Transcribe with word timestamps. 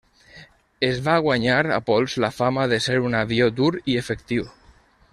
Es 0.87 1.01
va 1.07 1.17
guanyar 1.25 1.59
a 1.75 1.77
pols 1.91 2.17
la 2.25 2.31
fama 2.39 2.65
de 2.75 2.81
ser 2.89 2.99
un 3.11 3.19
avió 3.23 3.51
dur 3.63 3.71
i 3.85 4.03
efectiu. 4.05 4.53